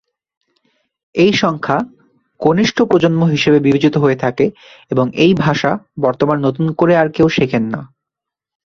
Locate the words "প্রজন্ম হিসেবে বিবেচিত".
2.81-3.95